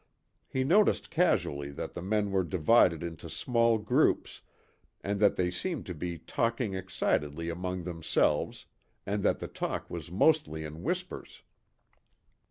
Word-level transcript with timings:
He 0.47 0.63
noticed 0.63 1.11
casually 1.11 1.69
that 1.73 1.93
the 1.93 2.01
men 2.01 2.31
were 2.31 2.43
divided 2.43 3.03
into 3.03 3.29
small 3.29 3.77
groups 3.77 4.41
and 5.03 5.19
that 5.19 5.35
they 5.35 5.51
seemed 5.51 5.85
to 5.85 5.93
be 5.93 6.17
talking 6.17 6.73
excitedly 6.73 7.49
among 7.49 7.83
themselves, 7.83 8.65
and 9.05 9.21
that 9.21 9.37
the 9.37 9.47
talk 9.47 9.91
was 9.91 10.09
mostly 10.09 10.63
in 10.63 10.81
whispers. 10.81 11.43